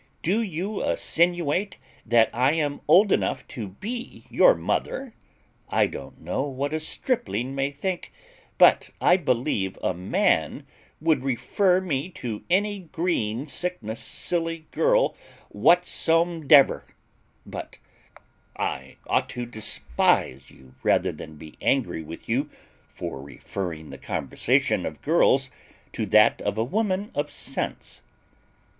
Do 0.23 0.41
you 0.41 0.81
assinuate 0.81 1.77
that 2.07 2.31
I 2.33 2.53
am 2.53 2.81
old 2.87 3.11
enough 3.11 3.47
to 3.49 3.67
be 3.67 4.25
your 4.31 4.55
mother? 4.55 5.13
I 5.69 5.85
don't 5.85 6.21
know 6.21 6.41
what 6.41 6.73
a 6.73 6.79
stripling 6.79 7.53
may 7.53 7.69
think, 7.69 8.11
but 8.57 8.89
I 8.99 9.15
believe 9.17 9.77
a 9.83 9.93
man 9.93 10.65
would 10.99 11.21
refer 11.23 11.81
me 11.81 12.09
to 12.17 12.43
any 12.49 12.79
green 12.79 13.45
sickness 13.45 13.99
silly 13.99 14.65
girl 14.71 15.15
whatsomdever: 15.53 16.85
but 17.45 17.77
I 18.57 18.95
ought 19.05 19.29
to 19.29 19.45
despise 19.45 20.49
you 20.49 20.73
rather 20.81 21.11
than 21.11 21.35
be 21.35 21.53
angry 21.61 22.01
with 22.01 22.27
you, 22.27 22.49
for 22.91 23.21
referring 23.21 23.91
the 23.91 23.99
conversation 23.99 24.87
of 24.87 25.03
girls 25.03 25.51
to 25.93 26.07
that 26.07 26.41
of 26.41 26.57
a 26.57 26.63
woman 26.63 27.11
of 27.13 27.31
sense." 27.31 28.01